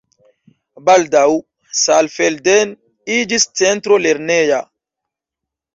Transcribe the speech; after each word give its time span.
Baldaŭ 0.87 1.25
Saalfelden 1.81 2.73
iĝis 3.19 3.47
centro 3.63 4.05
lerneja. 4.07 4.61